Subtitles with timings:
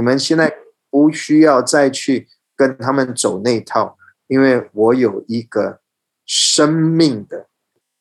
[0.00, 0.50] 你们现在
[0.88, 5.80] 不需要再去跟他们走那套，因为我有一个
[6.24, 7.48] 生命的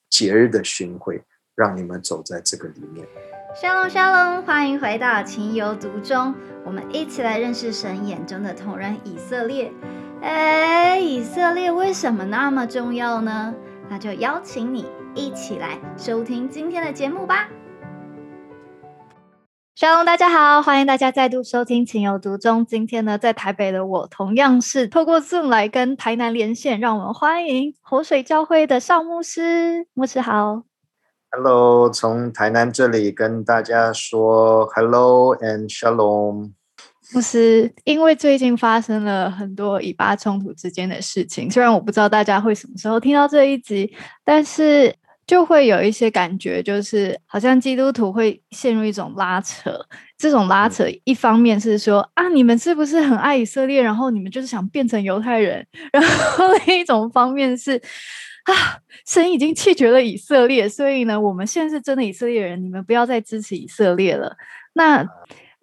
[0.09, 1.21] 节日的巡回，
[1.55, 3.05] 让你们走在这个里面。
[3.53, 6.33] 沙龙沙龙，欢迎回到情有独钟，
[6.63, 9.69] 我们一起来认识神眼中的同人以色列。
[10.21, 13.53] 哎，以色列为什么那么重要呢？
[13.89, 17.49] 那就邀请你一起来收听今天的节目吧。
[19.79, 22.65] 沙龙，大家好，欢迎大家再度收听情有独钟。
[22.65, 30.63] 今天呢，在台北的我同样是透过 Zoom 来跟台南连线，让我们欢迎活水教会的邵牧师，牧师好。
[31.31, 36.51] Hello，从台南这里跟大家说 Hello and Shalom。
[37.13, 44.93] 牧师，因为最近发生了很多以巴冲突之间的事情，虽然我不知道大家会什么时候听到这一集，但是
[45.29, 49.79] 就会有一些感觉，就是好像基督徒会陷入一种拉扯。
[50.17, 55.63] 这种拉扯，一方面是说啊，你们是不是很爱以色列，然后你们就是想变成犹太人；
[55.93, 57.79] 然后另一种方面是。
[58.45, 64.35] 啊，神已经弃绝了以色列，所以呢，我们现在是真的以色列人，你们不要再支持以色列了。
[64.73, 65.05] 那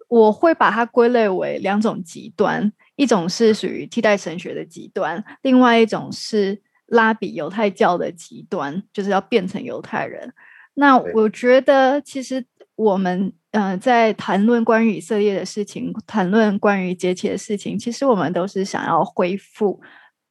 [0.07, 10.33] 我会把它归类为两种极端，一种是属于替代神学的极端，另外一种是拉比犹太教的极端，就是要变成犹太人。
[10.73, 19.81] 那我觉得，其实我们呃，在谈论关于以色列的事情，谈论关于节期的事情，其实我们都是想要恢复。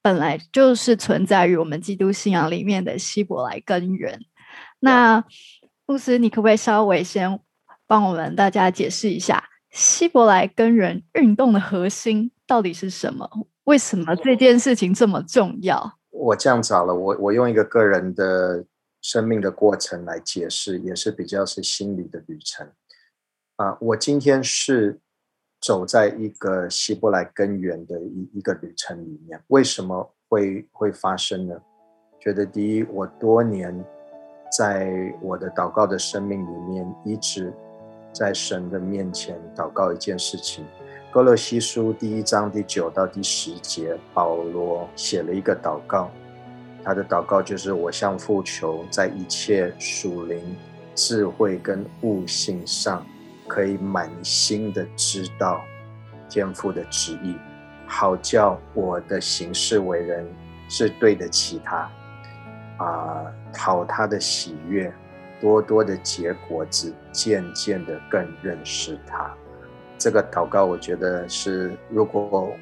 [0.02, 4.20] 本来就是存在于我们基督信仰里面的希伯来根源。
[4.78, 5.24] 那
[5.84, 7.40] 牧师，你可不可以稍微先
[7.88, 13.28] 帮我们大家解释一下希伯来根源运动的核心到底是什么？
[13.64, 15.98] 为什么这件事情这么重要？
[16.26, 18.64] 我这样子好了，我我用一个个人的
[19.00, 22.68] 生命的过程来解释，也是比较是心理的旅程
[23.56, 23.76] 啊。
[23.80, 25.00] 我今天是。
[25.58, 31.60] 走在一个希伯来根源的一一个旅程里面，为什么会会发生呢？
[32.20, 33.74] 觉得第一，我多年
[34.56, 34.86] 在
[35.22, 37.52] 我的祷告的生命里面，一直
[38.12, 40.64] 在神的面前祷告一件事情。
[41.16, 46.10] 哥勒西书第一章第九到第十节，保罗写了一个祷告，
[46.84, 50.54] 他的祷告就是：我向父求，在一切属灵
[50.94, 53.02] 智慧跟悟性上。
[53.48, 55.62] 可以满心的知道
[56.28, 57.34] 天父的旨意，
[57.86, 60.28] 好叫我的行事为人
[60.68, 61.90] 是对得起他，
[62.76, 64.92] 啊，讨他的喜悦，
[65.40, 69.34] 多多的结果子，渐渐的更认识他。
[69.98, 72.56] 这个祷告，我觉得是，如果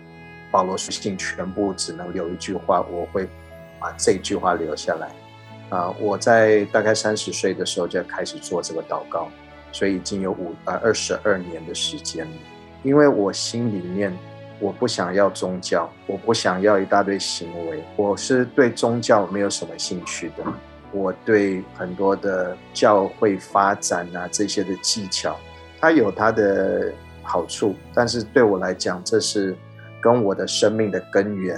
[0.51, 3.29] 保罗书信全部只能留一句话，我会
[3.81, 5.11] 把这句话留下来。
[5.71, 9.29] 啊，我在大概三十岁的时候就开始做这个祷告。
[9.73, 12.33] 所以已经有五呃二十二年的时间了，
[12.85, 14.17] 因为我心里面
[14.61, 20.45] 我不想要宗教，我不想要一大堆行为，我是对宗教没有什么兴趣的。
[20.93, 25.37] 我对很多的教会发展啊这些的技巧，
[25.81, 26.93] 它有它的
[27.25, 29.57] 好处，但是对我来讲，这是
[30.01, 31.57] 跟我的生命的根源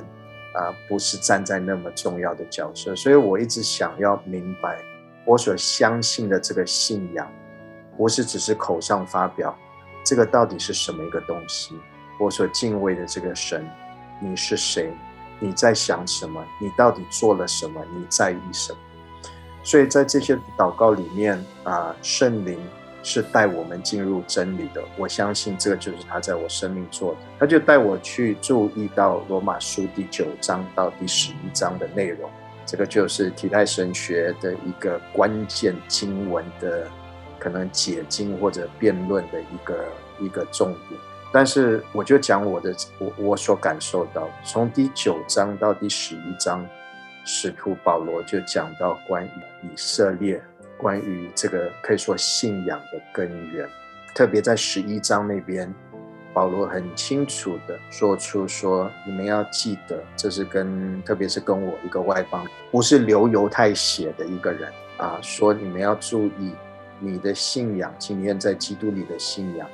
[0.55, 4.79] 啊不是站在那么重要的角色，所以我一直想要明白
[5.27, 7.31] 我所相信的这个信仰。
[7.99, 9.57] 不是只是口上发表，
[10.05, 11.75] 这个到底是什么一个东西？
[12.21, 13.67] 我所敬畏的这个神，
[14.23, 14.93] 你是谁？
[15.41, 16.45] 你在想什么？
[16.61, 17.83] 你到底做了什么？
[17.97, 18.79] 你在意什么？
[19.65, 22.59] 所以在这些祷告里面啊，圣灵
[23.07, 24.83] 是带我们进入真理的。
[24.99, 27.19] 我相信这个就是他在我生命做的。
[27.39, 32.29] 他就带我去注意到罗马书第九章到第十一章的内容，
[32.67, 36.89] 这个就是体态神学的一个关键经文的。
[37.39, 39.85] 可能解经或者辩论的一个
[40.19, 41.01] 一个重点，
[41.33, 46.67] 但是我就讲我的我我所感受到，从第九章到第十一章，
[47.25, 49.31] 使徒保罗就讲到关于
[49.63, 50.43] 以色列，
[50.77, 53.69] 关于这个可以说信仰的根源，
[54.15, 55.73] 特别在十一章那边，
[56.33, 66.53] 保罗很清楚的说出说，你们要记得，这是跟特别是跟我一个外邦，不是流犹太血的一个人啊，说你们要注意。
[66.99, 69.69] 你的信仰，今天在基督里的信仰，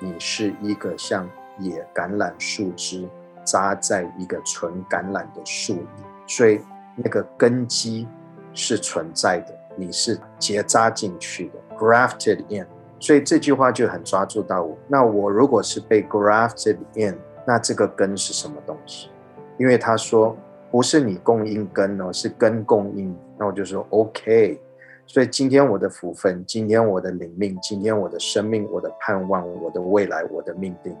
[0.00, 1.30] 你是一个像
[1.60, 3.08] 野橄榄树枝
[3.44, 6.60] 扎在一个纯橄榄的树里，所以
[6.96, 8.08] 那个根基
[8.54, 12.66] 是存在的，你是结扎进去的，grafted in。
[13.00, 14.76] 所以这句话就很抓住到我。
[14.88, 19.10] 那我如果是被 grafted in，那这个根是什么东西？
[19.58, 20.36] 因为他说
[20.70, 23.14] 不是你供应根哦，是根供应。
[23.38, 24.60] 那我就说 OK。
[25.06, 30.96] 所以今天我的福分，今天我的灵命，今天我的生命，我的盼望，我的未来，我的命定，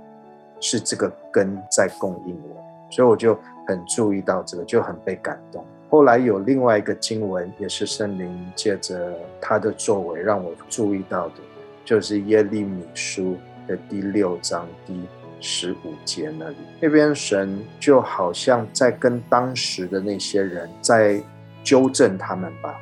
[0.60, 3.34] 是这个根在供应我，所以我就
[3.66, 5.64] 很注意到这个，就很被感动。
[5.94, 11.34] 后来有另外一个经文，也是圣灵借着他的作为让我注意到的，
[11.84, 13.36] 就是耶利米书
[13.68, 15.00] 的第六章第
[15.40, 21.22] 十五节那里，那边神就好像在跟当时的那些人在
[21.62, 22.74] 纠正他们吧，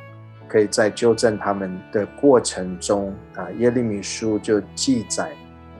[0.48, 5.32] 可以在纠正他们的过程中啊，耶利米书就记载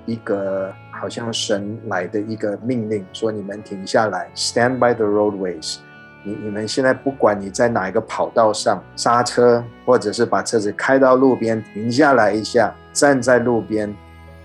[0.05, 5.79] 一个好像神来的一个命令，说你们停下来，stand by the roadways。
[6.25, 13.93] 你你们现在不管你在哪一个跑道上刹车，或者是把车子开到路边停下来一下，站在路边，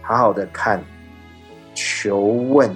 [0.02, 0.84] 好好的看，
[1.76, 2.76] 求问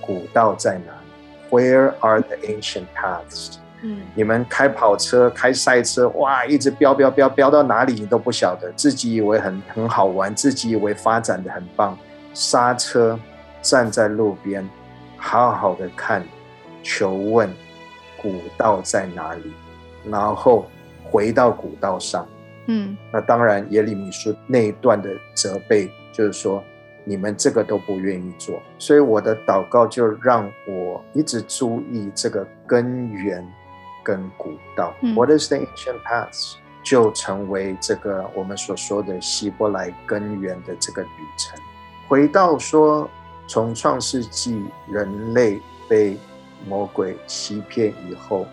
[0.00, 3.56] 古道在哪里？Where are the ancient paths？
[3.82, 11.96] 嗯，你们开跑车、开赛车，哇，一直飙飙飙飙到哪里你都不晓得，自己以为很很好玩，自己以为发展的很棒，
[12.34, 13.16] 刹车，
[13.62, 14.68] 站在路边，
[15.16, 16.24] 好好的看，
[16.82, 17.48] 求问。
[18.20, 19.52] 古道在哪里？
[20.04, 20.66] 然后
[21.04, 22.26] 回到古道上。
[22.68, 26.62] 嗯，那当然，耶利米书那一段的责备，就是说
[27.04, 33.46] 你们这个都不愿意做，所以我的祷告就让我一直注意这个根源
[34.02, 34.92] 跟古道。
[35.14, 36.54] What is the ancient paths？
[36.82, 41.60] 就成为这个我们所说的希伯来根源的这个旅程。
[42.08, 43.08] 回到说，
[43.48, 46.16] 从创世纪，人类被
[46.64, 48.46] 魔鬼欺骗以后，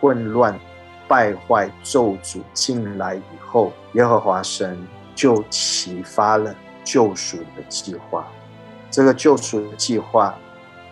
[0.00, 0.58] 混乱、
[1.06, 4.78] 败坏、咒诅进来以后，耶和华神
[5.14, 8.28] 就启发了救赎的计划。
[8.90, 10.34] 这个救赎的计划，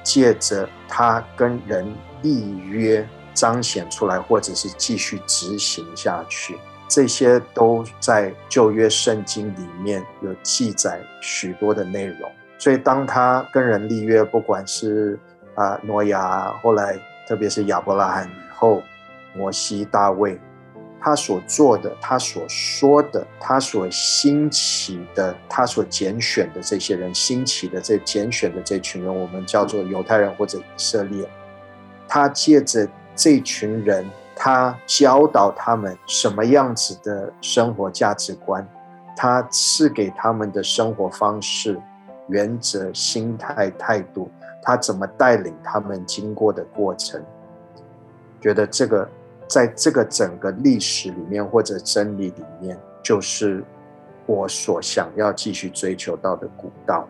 [0.02, 1.90] 借着他跟人
[2.22, 6.58] 立约彰显出来，或者是继续执行下去，
[6.88, 12.30] 这些都在旧约圣经里面有记载许多的内容。
[12.58, 15.18] 所以，当他跟人立约，不管是
[15.56, 18.82] 啊，挪亚后来，特别是亚伯拉罕以后，
[19.34, 20.38] 摩西、大卫，
[21.00, 31.28] 他所做的、他所说的、他所兴起的、他所拣选的这些人，兴起的这拣选的这群人，我们叫做犹太人或者以色列。
[32.06, 38.66] 他借着这群人，他教导他们什么样子的生活价值观，
[39.16, 41.80] 他赐给他们的生活方式、
[42.28, 44.30] 原则、心态、态度。
[44.66, 47.22] 他怎么带领他们经过的过程？
[48.40, 49.08] 觉得这个
[49.46, 53.62] 在这个整个历史里面或者真理里面，就是
[54.26, 57.08] 我所想要继续追求到的古道，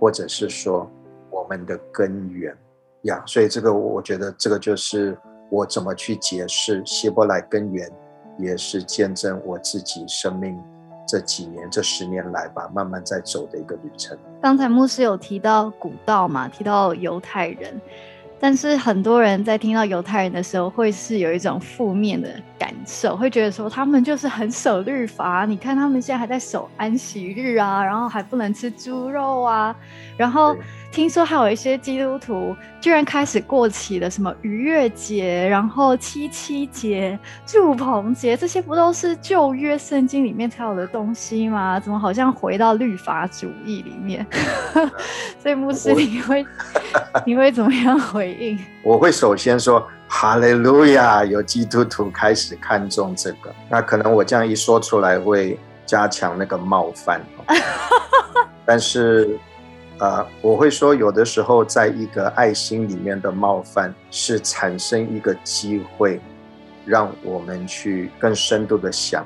[0.00, 0.90] 或者是说
[1.28, 2.56] 我们的根源
[3.02, 3.22] 呀。
[3.26, 5.18] 所以这个我觉得这个就是
[5.50, 7.92] 我怎么去解释希伯来根源，
[8.38, 10.58] 也是见证我自己生命。
[11.06, 14.18] 这几年、这十年来吧，慢慢在走的一个旅程。
[14.42, 17.80] 刚才牧师有提到古道嘛，提到犹太人，
[18.38, 22.28] 但是很多人在听到犹太人的时候，会是有一种负面的
[22.58, 25.44] 感受，会觉得说他们就是很守律法。
[25.46, 29.74] 你看他们现在还在守安息日啊，然后还不能吃猪肉啊，
[30.16, 30.56] 然后。
[30.92, 41.78] 听说还有一些基督徒居然开始过起了什么逾越节，然后七七节、祝棚节，这些不都是旧约圣经里面才有的东西吗？
[41.78, 44.26] 怎么好像回到律法主义里面？
[45.42, 46.46] 所以牧师，你会
[47.26, 48.58] 你会怎么样回应？
[48.82, 53.54] 我会首先说哈利路亚，有基督徒开始看重这个。
[53.70, 57.20] 那可能我这样一说出来会加强那个冒犯，
[58.64, 59.38] 但是。
[59.98, 66.20] 呃，我会说，有的时候，在一个爱心里面的冒犯，是产生一个机会，
[66.84, 69.24] 让我们去更深度的想，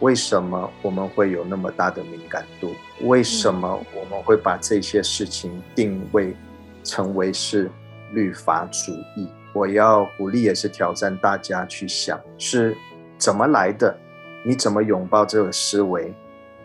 [0.00, 2.74] 为什么我们会有那么大的敏感度？
[3.04, 6.36] 为什么我们会把这些事情定位
[6.84, 7.70] 成为是
[8.12, 9.28] 律法主义？
[9.52, 12.76] 我要鼓励，也是挑战大家去想，是
[13.16, 13.96] 怎么来的？
[14.44, 16.14] 你怎么拥抱这个思维？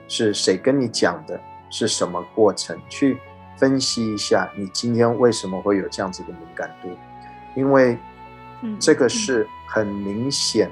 [0.08, 1.40] 是谁跟你讲的？
[1.70, 2.78] 是什么过程？
[2.90, 3.18] 去
[3.58, 6.90] 分析一下，你今天为什么会有这样子的敏感度？
[7.56, 7.98] 因为，
[8.80, 10.70] 这个是很明显，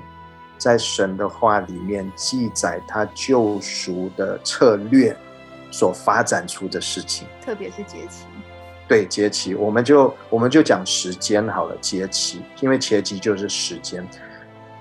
[0.58, 5.16] 在神的话里面记载他救赎的策略
[5.72, 7.28] 所发展出的事情。
[7.42, 8.26] 特别是节期。
[8.90, 11.78] 对节期，我们就我们就讲时间好了。
[11.80, 14.06] 节期，因为节期就是时间。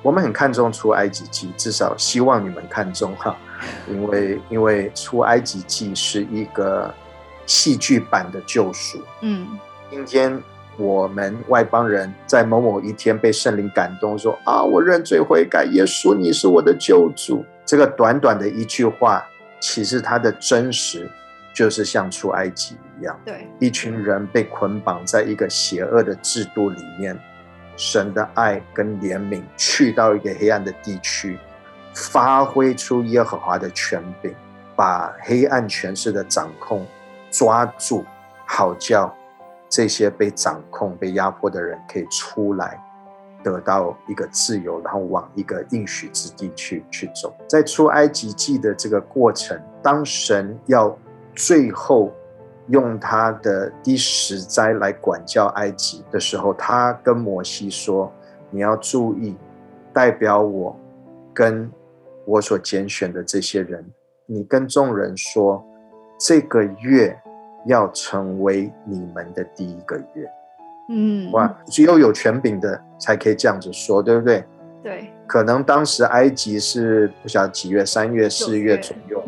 [0.03, 3.37] 我们很看重出埃及记，至少希望你们看重哈。
[3.89, 6.93] 因为因为出埃及记是一个
[7.45, 8.99] 戏剧版的救赎。
[9.21, 9.59] 嗯，
[9.91, 10.41] 今天
[10.79, 17.45] 我们外邦人在某某一天被圣灵感动，说啊，我认罪悔改，耶稣你是我的救主。
[17.67, 19.23] 这个短短的一句话，
[19.61, 21.11] 其实它的真实
[21.53, 23.19] 就是像出埃及一一样。
[23.25, 27.19] 对，一群人被捆绑在一个邪恶的制度里面，
[27.77, 31.39] 神的爱跟怜悯去到一个黑暗的地区，
[31.95, 34.35] 发挥出耶和华的权柄，
[34.75, 36.87] 把黑暗权势的掌控
[37.31, 38.05] 抓住，
[38.47, 39.15] 好叫
[39.69, 42.83] 这些被掌控、被压迫的人可以出来。
[43.41, 47.33] 得到一个自由，然后往一个应许之地去去走。
[47.49, 50.95] 在出埃及记的这个过程，当神要
[51.37, 52.13] 最后
[52.69, 58.13] 用他的第十灾来管教埃及的时候，他跟摩西说
[58.51, 59.37] ：“你要注意，
[59.93, 60.77] 代表我
[61.35, 61.71] 跟
[62.25, 63.85] 我所拣选的这些人，
[64.27, 65.65] 你跟众人说，
[66.19, 67.19] 这个月
[67.67, 70.31] 要成为你们的第一个月。”
[70.91, 74.19] 嗯，哇，只有有权柄的才可以这样子说，对。
[74.19, 74.45] 不对？
[74.81, 79.21] 对，可能当时埃及是不晓得几月，三月、四月左右，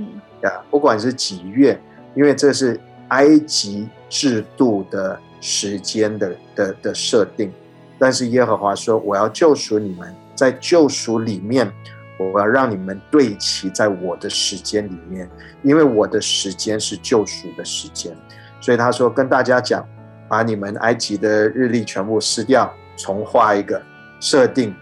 [0.42, 1.78] 呀，不管是几月，
[2.14, 2.80] 因为这是
[3.10, 7.52] 埃及制度的时间的的的设定。
[7.98, 11.70] 但是耶和华说：“我要救赎你们，在救赎里面，
[12.18, 15.30] 我要让你们对齐在我的时间里面，
[15.62, 18.16] 因为我的时间是救赎的时间。”
[18.60, 19.86] 所以他说：“跟大家讲。”
[20.30, 23.82] 把你们埃及的日历全部撕掉，重画一个
[24.20, 24.72] 设定。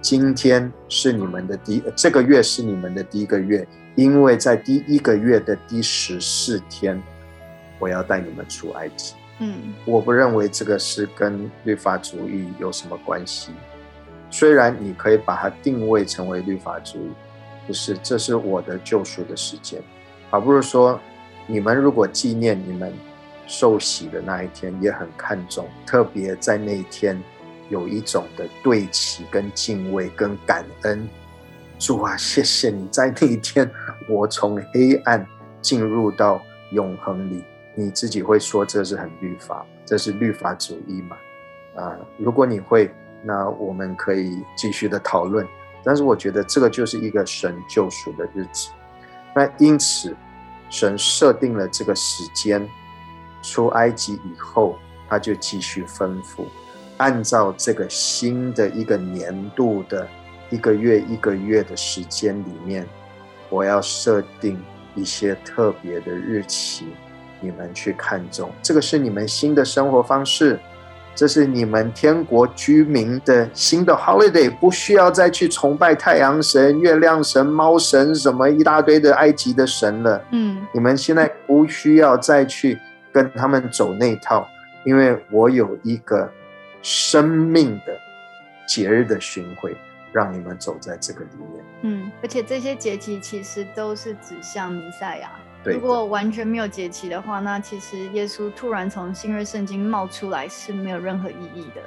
[0.00, 3.64] 今天是你们的第这个月是你们的第一个月，
[3.94, 7.00] 因为在第一个月的第十四天，
[7.78, 9.14] 我要带你们出埃及。
[9.38, 13.52] 嗯，我不认为这个是跟律法主义有什么关系。
[14.30, 17.10] 虽然你可以把它定位成为律法主义，
[17.66, 19.82] 不是，这是我的救赎的时间。
[20.30, 20.98] 而不是说
[21.46, 22.92] 你们如果纪念你们。
[23.48, 27.16] 受洗的那一天也很看重，特别在那一天
[27.68, 31.08] 有一种的对齐、跟敬畏、跟感恩。
[31.78, 33.70] 主啊，谢谢你在那一天，
[34.08, 35.24] 我从黑暗
[35.62, 36.42] 进入到
[36.72, 37.44] 永恒里。
[37.76, 41.16] 你自己会说这是很律法，这是律法主义嘛？
[41.76, 42.92] 啊，如果你会，
[43.22, 45.46] 那我们可以继续的讨论。
[45.84, 48.70] 但是我觉得这个就是一个神救赎的日子。
[49.32, 50.16] 那因此，
[50.68, 52.68] 神设定了这个时间。
[53.42, 54.76] 出埃及以后，
[55.08, 56.46] 他就继续吩咐，
[56.96, 60.08] 按照这个新的一个年度的
[60.50, 62.84] 一个月一个月的时间里面，
[63.48, 64.60] 我要设定
[64.96, 66.88] 一些特别的日期，
[67.40, 68.50] 你们去看重。
[68.62, 70.58] 这个是你们新的生活方式，
[71.14, 80.24] 这是你们天国居民的新的 holiday，不需要再去崇拜太阳神、月亮神、猫神什么一大堆的埃及的神了。
[80.32, 82.78] 嗯，你们现在不需要再去。
[83.12, 84.46] 跟他们走那套，
[84.84, 86.30] 因为我有一个
[86.82, 87.98] 生命的
[88.68, 89.74] 节日的巡回，
[90.12, 91.64] 让你们走在这个里面。
[91.80, 95.30] 嗯，而且这些节气其实都是指向弥赛亚。
[95.72, 101.80] 如果完全没有节气的话，那其实耶稣突然从新约圣经冒出来是没有任何意义的。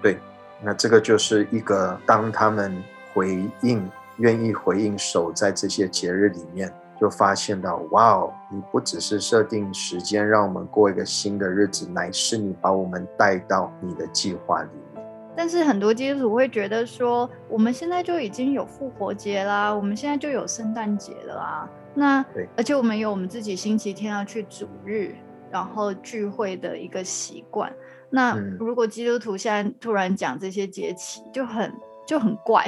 [0.00, 0.18] 对，
[0.60, 3.88] 那这个就是一个当他们回应，
[4.18, 6.72] 愿意回应，守在这些节日里面。
[7.00, 15.04] 就发现到，哇哦，你不只是设定时间让我们过一个新的日子，乃是你把我们带到你的计划里面。
[15.34, 21.68] 但是很多基督徒会觉得说，我们现在就已经有复活节啦，我们现在就有圣诞节了啊。
[21.94, 22.24] 那
[22.56, 25.14] 而且我们有我们自己星期天要去主日，
[25.50, 27.72] 然后聚会的一个习惯。
[28.10, 31.72] 那如果基督徒现在突然讲这些节气，就很。
[32.04, 32.66] 就很怪，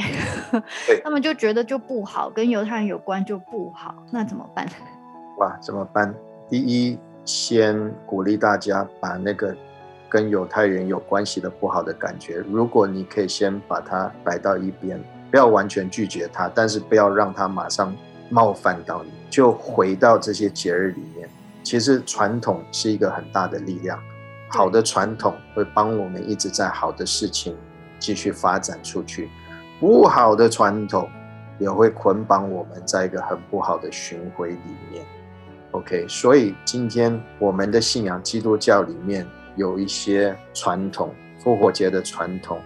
[1.02, 4.64] 他们就觉得就不好，跟犹太人有关就不好，那怎么办？
[5.38, 6.14] 哇，怎么办？
[6.48, 9.54] 第一，先鼓励大家把那个
[10.08, 15.02] 跟犹太人有关系的不好的感觉，如果你可以先把它摆到一边，
[15.32, 17.92] 不要完全拒绝它，但是不要让它马上
[18.30, 21.28] 冒犯到你，就回到这些节日里面。
[21.62, 23.98] 其实传统是一个很大的力量，
[24.50, 27.56] 好的传统会帮我们一直在好的事情。
[28.00, 29.30] 继续发展出去，
[29.80, 31.08] 不好的传统
[31.58, 35.02] 也会捆绑我们在一个很不好的巡回里面。
[35.70, 39.26] OK，所以今天我们的信仰基督教里面
[39.56, 42.60] 有一些传统，复活节的传统，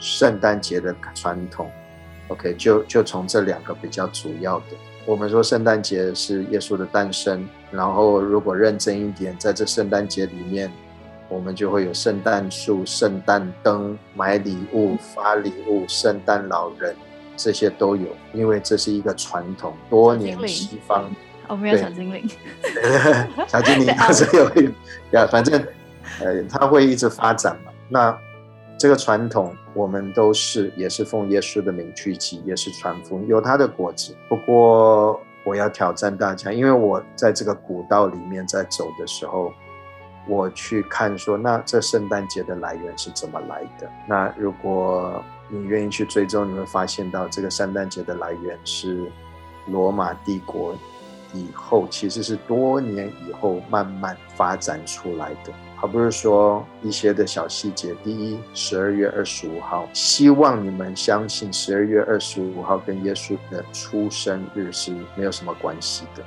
[0.00, 1.70] 圣诞节的传统。
[2.26, 4.66] OK，就就从这两个比较主要的，
[5.06, 10.70] 我们说圣诞节是耶稣的诞生，然后如果认真一点，在这圣诞节里面。
[11.32, 16.92] 我们就会有圣诞树、圣诞灯、买礼物、发礼物、圣诞老人，
[17.36, 21.08] 这些都有，因为这是一个传统，多年西方。
[21.46, 22.28] 我，没有小精灵。
[23.46, 24.50] 小精灵 还是 有，
[25.12, 25.64] 呀，反正
[26.18, 27.70] 呃，它会一直发展嘛。
[27.88, 28.18] 那
[28.80, 34.16] 这个传统，我们都是也是奉耶稣的名去起，也是传福音，有它的果子。
[34.26, 39.52] 不过我要挑战大家，因为我在这个古道里面在走的时候。
[40.28, 43.90] 我去看说，那这圣诞节的来源是怎么来的？
[44.06, 49.10] 那如果你愿意去追踪，你会发现到这个圣诞节的来源是
[49.66, 50.74] 罗马帝国
[51.32, 55.52] 以后，其实是多年以后慢慢发展出来的。
[55.82, 57.94] 而不是说一些的小细节。
[58.04, 66.22] 第一，十二月二十五号，希望你们相信十二月二十五号跟耶稣的出生日是没有什么关系的，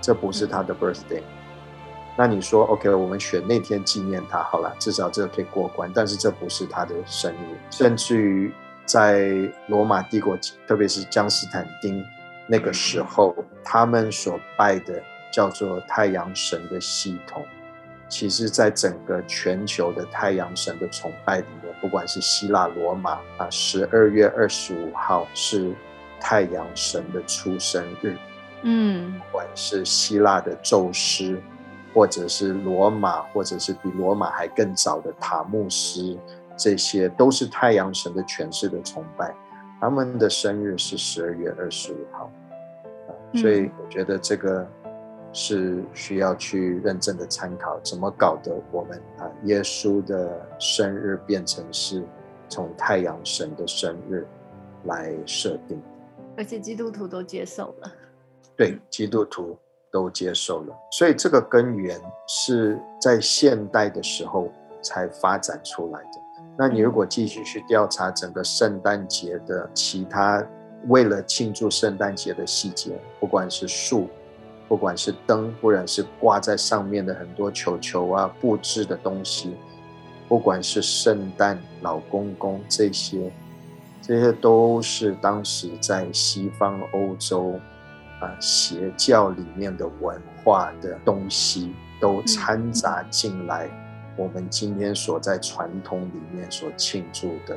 [0.00, 1.22] 这不是他的 birthday。
[2.16, 5.88] 那你说 OK，我们选那天纪念他好了，至少这个可以过关。
[5.94, 8.52] 但是这不是他的生日，甚至于
[8.84, 9.30] 在
[9.68, 10.36] 罗马帝国，
[10.66, 12.04] 特别是江斯坦丁
[12.48, 15.00] 那个时候，他们所拜的
[15.32, 17.46] 叫做太阳神的系统。
[18.08, 25.74] 其实，在整个全球的太阳神的崇拜里面，不管是希腊、罗马啊，十二月二十五号是
[26.18, 28.16] 太阳神的出生日。
[28.62, 31.38] 嗯，不管是希腊的宙斯，
[31.92, 36.18] 或者是罗马，或者是比罗马还更早的塔木斯，
[36.56, 39.34] 这些都是太阳神的诠释的崇拜。
[39.80, 42.30] 他们的生日是十二月二十五号
[43.06, 44.66] 啊，所以我觉得这个。
[45.32, 48.52] 是需要去认真的参考，怎么搞得？
[48.72, 52.02] 我们啊，耶稣的生日变成是
[52.48, 54.26] 从太阳神的生日
[54.84, 55.80] 来设定，
[56.36, 57.92] 而且基督徒都接受了。
[58.56, 59.56] 对，基督徒
[59.92, 64.50] 都接受了，所以这个根源是在现代的时候
[64.82, 66.10] 才发展出来的。
[66.56, 70.44] 那你如果继续去调查整个圣诞节的其他
[70.88, 74.08] 为了庆祝圣诞节的细节，不管是树。
[74.68, 79.56] 不管是灯，或者是挂在上面的很多球球啊，布置的东西，
[80.28, 83.32] 不管是圣诞老公公这些，
[84.02, 87.58] 这些都是当时在西方欧洲
[88.20, 93.70] 啊邪教里面的文化的东西，都掺杂进来。
[94.18, 97.56] 我们今天所在传统里面所庆祝的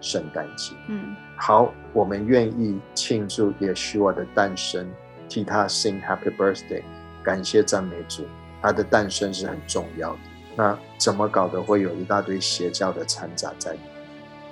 [0.00, 4.88] 圣诞节，嗯，好，我们愿意庆祝耶稣的诞生。
[5.28, 6.82] 替他 sing happy birthday，
[7.22, 8.24] 感谢赞美主，
[8.62, 10.18] 他的诞生是很重要的。
[10.56, 13.90] 那怎么搞的会有一大堆邪教的掺杂在里面？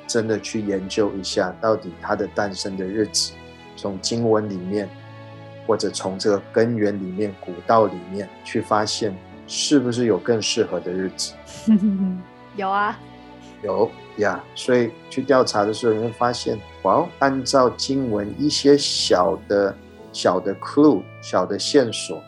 [0.06, 3.32] 真的去研究一下，到底他的诞生的日子，
[3.76, 4.88] 从经文里面，
[5.66, 9.16] 或者从这个根源里面、古道里面去发现，
[9.48, 11.32] 是不是有更适合的日子？
[12.54, 12.96] 有啊，
[13.64, 14.40] 有呀。
[14.54, 19.76] 所以去调查的时候，你会发现，哇，按照经文一些小的。
[20.16, 22.22] 小的 clue，小的线索，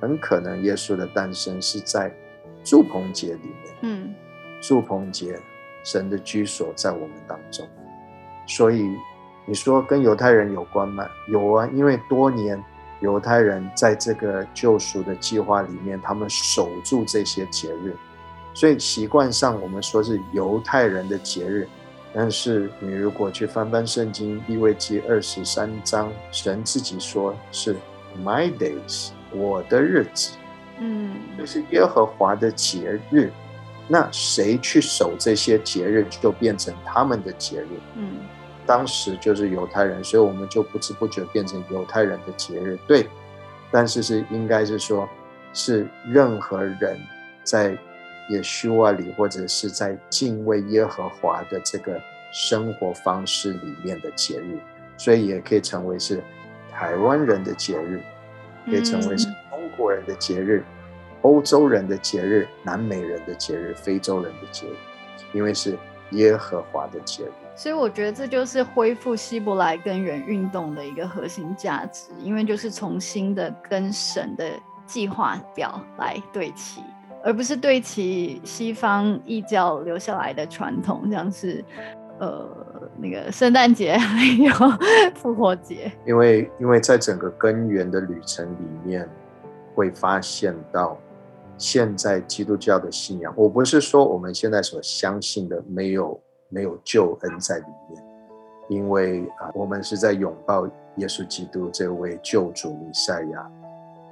[0.00, 2.10] 很可能耶稣的诞生是在
[2.64, 3.74] 祝棚节里面。
[3.82, 4.14] 嗯，
[4.62, 5.38] 祝棚节，
[5.84, 7.68] 神的居所在我们当中。
[8.46, 8.88] 所以
[9.46, 11.06] 你说跟犹太人有关吗？
[11.30, 12.58] 有啊，因为多年
[13.00, 17.94] 犹太人在这个救赎的计划里面，他们守住这些节日，
[18.54, 21.68] 所以习惯上我们说是犹太人的节日。
[22.20, 27.76] 但是你如果去翻翻圣经，利未记二十三章，神自己说是
[28.24, 30.32] My days，我的日子，
[30.80, 33.30] 嗯，这是耶和华的节日。
[33.86, 37.68] 那谁去守这些节日，就变成他们的节日。
[37.94, 38.16] 嗯，
[38.66, 42.76] 当时就是犹太人，所以我们就不知不觉变成犹太人的节日。
[42.88, 43.06] 对，
[43.70, 45.08] 但是是应该是说，
[45.52, 46.98] 是任何人
[47.44, 47.78] 在。
[48.28, 52.00] 也修啊里，或者是在敬畏耶和华的这个
[52.32, 54.58] 生活方式里面的节日，
[54.96, 56.22] 所以也可以成为是
[56.70, 58.02] 台湾人的节日，
[58.66, 60.64] 可以成为是中国人的节日、
[61.22, 64.76] 欧洲人的节日、南美人的节日、非洲人的节日，
[65.32, 65.78] 因为是
[66.10, 67.32] 耶和华的节日。
[67.56, 74.48] 所以我觉得这就是恢复希伯来根源运动的一个核心价值，因为就是重新的跟神的
[74.86, 76.82] 计划表来对齐。
[77.28, 81.62] 而不是对其西方异教留下来的传统，像是
[82.18, 82.48] 呃
[82.96, 84.50] 那个圣诞节还有
[85.14, 85.92] 复活节。
[86.06, 89.06] 因为因为在整个根源的旅程里面，
[89.74, 90.96] 会发现到
[91.58, 98.02] 现在基督教的信仰，我不是说我们现在所相信的没有没有救恩在里面，
[98.70, 103.46] 因为啊我们是在拥抱耶稣基督这位救主弥赛亚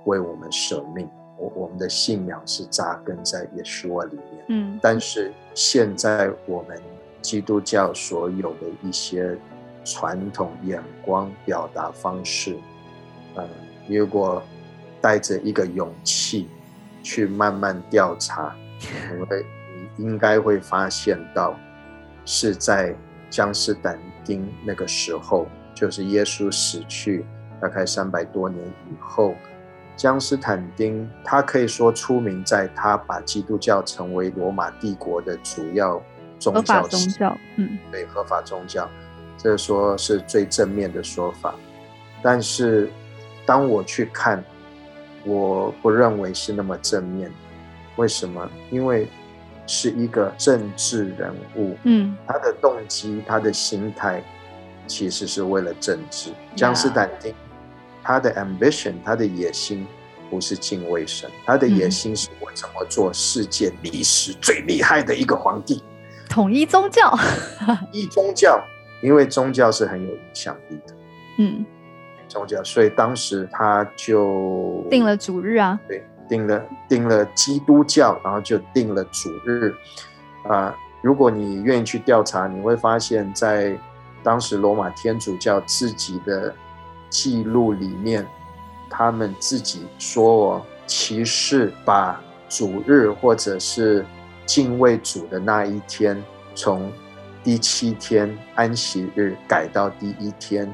[0.04, 1.08] 为我们舍命。
[1.38, 6.80] 我我们的信仰是扎根在耶稣里面，嗯，但是现在我们
[7.20, 9.36] 基督教所有的一些
[9.84, 12.56] 传统眼光表达方式，
[13.36, 13.46] 嗯，
[13.88, 14.42] 如果
[15.00, 16.48] 带着一个勇气
[17.02, 18.56] 去慢慢调查，
[19.20, 19.44] 我们
[19.98, 21.54] 你应该会发现到
[22.24, 22.94] 是在
[23.28, 27.24] 江斯坦丁那个时候，就是耶稣死去
[27.60, 29.34] 大概三百多年以后。
[29.96, 36.00] 江斯坦丁他可以说出名在他把基督教成为罗马帝国的主要
[36.38, 38.88] 宗合法教宗教，嗯对合法宗教，
[39.38, 41.54] 这说是最正面的说法。
[42.22, 42.90] 但是
[43.46, 44.44] 当我去看，
[45.24, 47.32] 我不认为是那么正面。
[47.96, 48.46] 为什么？
[48.70, 49.08] 因为
[49.66, 54.22] 是一个政治人物，嗯他的动机、他的心态，
[54.86, 56.30] 其实是为了政治。
[56.54, 57.34] 江斯坦丁
[58.06, 59.84] 他的 ambition、他的野心
[60.30, 61.90] 不是敬畏神，他的野嗯。
[61.90, 65.82] 心是我怎么做世界历史最厉害的一个皇帝。
[66.28, 67.12] 统一宗教，
[67.90, 68.62] 一宗教，
[69.02, 70.94] 因为宗教是很有影响力的。
[71.38, 71.66] 嗯，
[72.28, 79.74] 宗教，所以当时他就定了主日啊，对定了定了基督教，然后就定了主日。
[80.48, 83.76] 啊、如果你愿意去调查，你会发现在
[84.22, 86.54] 当时罗马天主教自己的
[87.10, 88.26] 记录里面，
[88.88, 94.04] 他们自己说哦，骑士把主日或者是
[94.44, 96.22] 敬畏主的那一天，
[96.54, 96.92] 从
[97.42, 100.72] 第七天安息日改到第一天。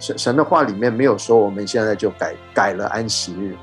[0.00, 3.56] 神神的话里面没有说我们现在就改改了安息日，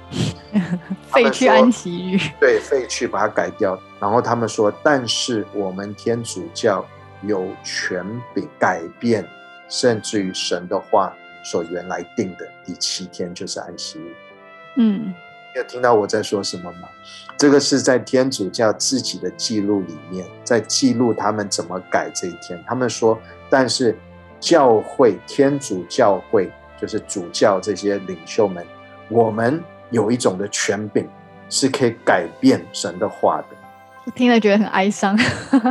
[1.08, 3.80] 废去安息日，对，废去把它改掉。
[4.02, 6.86] 然后他们说，但是我们天主教
[7.22, 9.26] 有权柄改变，
[9.70, 14.16] 甚至于神的话所原来定的第七天就是安息日。
[14.78, 15.14] 嗯
[15.56, 16.90] 有听到我在说什么吗？
[17.38, 22.62] 这个是在天主教自己的记录里面，在记录他们怎么改这一天。
[22.68, 23.18] 他们说，
[23.50, 23.98] 但是
[24.38, 28.66] 教会天主教会就是主教这些领袖们，
[29.08, 31.08] 我们有一种的权柄，
[31.50, 34.12] 是可以改变神的话的。
[34.14, 35.18] 听了觉得很哀伤，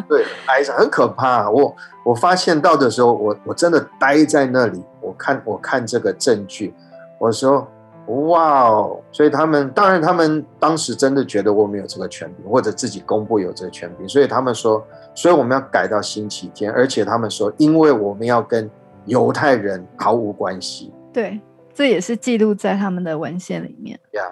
[0.09, 6.73] 对，哀伤很可怕、我我发现到的时候，我我真的呆在那里，我看我看这个证据，
[7.19, 7.67] 我说
[8.07, 9.01] 哇哦！
[9.11, 18.71] 所以他们当然他们当时真的觉得我们有这个权柄，或者自己公布有这个权柄，所以他们说，所以我们要改到星期天，而且他们说，因为我们要跟
[19.07, 21.41] 犹太人毫无关系对，
[21.73, 24.23] 这也是记录在他们的文献里面，呀。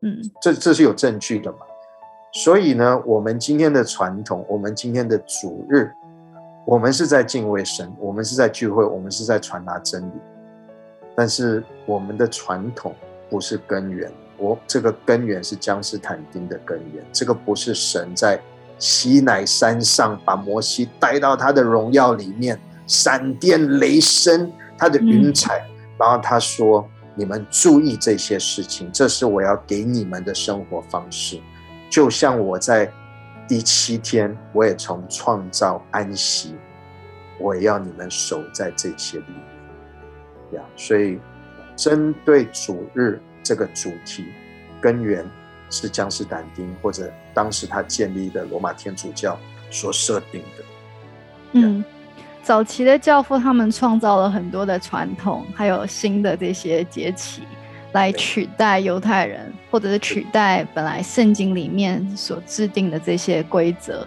[0.00, 1.58] 嗯这这是有证据的嘛？
[2.32, 5.90] 所以呢，我们今天的传统，我们今天的主日，
[6.68, 10.12] 我们是在敬畏神，我们是在聚会，我们是在传达真理。
[11.16, 12.94] 但是我们的传统
[13.30, 18.38] 不是根源，我这个根源是江斯坦丁的根源，这个不是神在
[18.78, 25.66] 西乃山上把摩西带到他的荣耀里面，闪电雷声，他的云彩，
[25.98, 26.86] 然后他说。
[27.14, 31.40] 你们注意这些事情，这是我要给你们的生活方式。
[31.90, 32.88] 就像我在
[33.48, 36.54] 第七天，我也从创造安息，
[37.40, 39.24] 我也要你们守在这些里
[40.52, 40.68] 面呀。
[40.76, 41.18] 所以，
[41.74, 44.26] 针对主日这个主题，
[44.80, 45.24] 根源
[45.70, 49.38] 是江斯坦丁或者当时他建立的罗马天主教
[49.70, 50.64] 所设定的。
[51.52, 51.84] 嗯。
[52.40, 57.42] 早期的教父他们创造了很多的传统，还有新的这些节期，
[57.92, 64.06] 来取代犹太人，或者是取代本来圣经里面所制定的这些规则。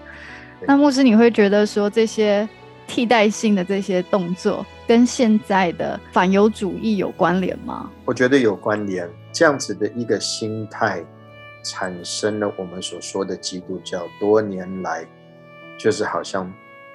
[0.65, 2.47] 那牧师，你会觉得说这些
[2.87, 7.89] 替代性的这些动作跟现在的反犹主义有关联吗？
[8.05, 9.09] 我觉得有关联。
[9.31, 11.03] 这样子的一个心态，
[11.63, 15.05] 产生了我们所说的基督教多年来，
[15.79, 16.51] 就是好像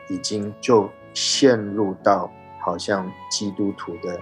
[0.09, 0.91] 已经就。
[1.19, 4.21] 陷入到好像基督徒的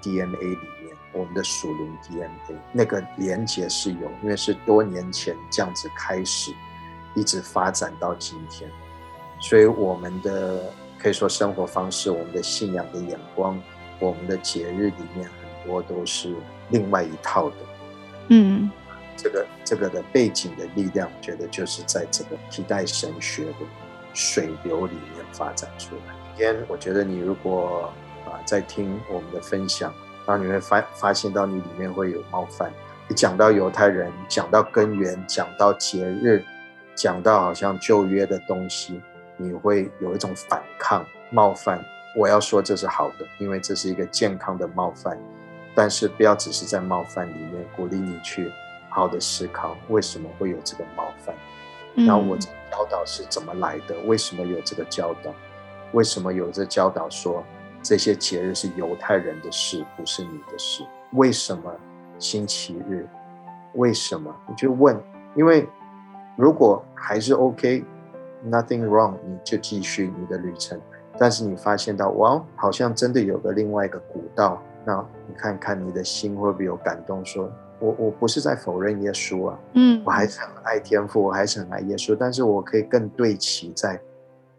[0.00, 0.79] DNA 里面，
[1.12, 6.52] 我们的属灵 DNA 那个连接是有，因为是多年前这样子开始，
[7.14, 8.70] 一直发展到今天，
[9.40, 13.60] 所以我们的可以说生活方式、我们的信仰的眼光、
[13.98, 16.34] 我们的节日里面很多都是
[16.68, 17.56] 另外一套的。
[18.28, 18.70] 嗯，
[19.16, 23.56] 这个这个的背景的力量，我觉得就是在这个替代神学的
[24.14, 26.14] 水流里面发展出来。
[26.36, 27.92] 今天我觉得你如果
[28.24, 29.92] 啊在听我们的分享，
[30.30, 32.72] 然后你会发发现到你里面会有冒犯。
[33.08, 36.44] 你讲到犹太人，讲到根源，讲到节日，
[36.94, 39.02] 讲到好像旧约的东西，
[39.36, 41.84] 你会有一种反抗、冒犯。
[42.16, 45.18] 我要说这是好的，因为这是一个健康的冒犯。
[45.74, 48.52] 但是不要只是在冒犯里面，鼓励你去
[48.88, 51.34] 好的思考为什么会有这个冒犯，
[51.96, 53.96] 嗯然后我这个教导是怎么来的？
[54.06, 55.34] 为什么有这个教导？
[55.90, 57.44] 为什么有这教导说
[57.82, 60.84] 这些节日是犹太人的事，不是你的事？
[61.12, 61.72] 为什么
[62.18, 63.08] 星期日？
[63.74, 64.34] 为什么？
[64.48, 65.00] 你就问，
[65.34, 65.66] 因为
[66.36, 70.80] 如果还是 OK，nothing、wrong，你就继续你的旅程。
[71.18, 84.00] 但是你发现到，哇，好像真的有个另外一个古道，那你看看你的心会不会有感动说，我我不是在否认耶稣啊，嗯，我还是很爱天父，我还是很爱耶稣，但是我可以更对齐在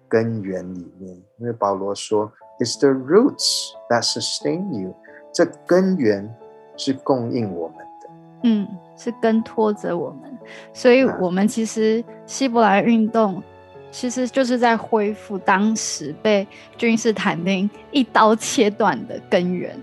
[0.08, 2.32] 根源里面，因为保罗说
[2.62, 4.94] ，It's the roots that sustain you，
[5.34, 6.32] 这根源
[6.78, 8.10] 是供应我们的，
[8.44, 10.38] 嗯，是跟托着我们，
[10.72, 13.42] 所以我们其实希伯来运动
[13.90, 16.48] 其实就是在恢复当时被
[16.78, 19.76] 君士坦丁一刀切断的根源。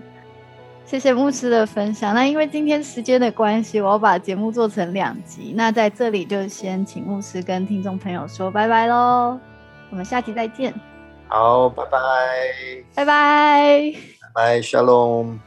[0.85, 2.15] 谢谢牧师的分享。
[2.15, 5.53] 那因为今天时间的关系，我要把节目做成两集。
[5.55, 9.37] 那在这里就先请牧师跟听众朋友说拜拜喽。
[9.91, 10.73] 我们下期再见。
[11.31, 11.99] 好，拜拜，
[12.95, 13.93] 拜拜，
[14.33, 15.37] 拜，Shalom。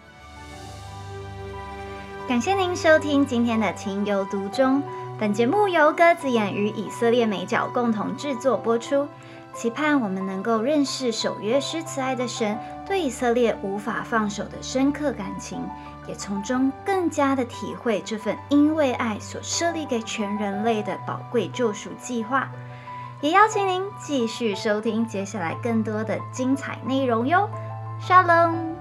[2.29, 4.81] 感谢您收听今天的情有独钟。
[5.19, 9.09] 本节目由鸽子眼与以色列美角共同制作播出。
[9.53, 15.69] 期盼我们能够认识守约施慈爱的神，对以色列无法放手的深刻感情，
[16.07, 22.49] 也从中更加的体会这份因为爱所设立给全人类的宝贵救赎计划。
[23.23, 27.49] 也邀请您继续收听接下来更多的精彩内容哟。
[28.01, 28.72] Shalom。